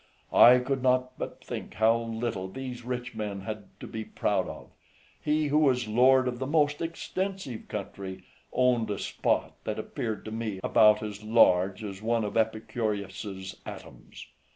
[0.33, 4.71] I could not but think how little these rich men had to be proud of;
[5.21, 10.31] he who was lord of the most extensive country owned a spot that appeared to
[10.31, 14.25] me about as large as one of Epicurus's atoms.